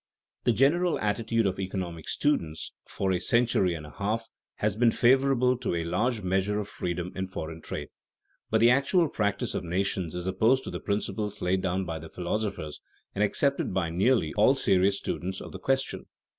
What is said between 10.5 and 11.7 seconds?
to the principles laid